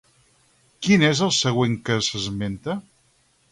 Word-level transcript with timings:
Quin 0.87 1.05
és 1.09 1.21
el 1.27 1.31
següent 1.41 1.77
que 1.91 2.01
s'esmenta? 2.09 2.79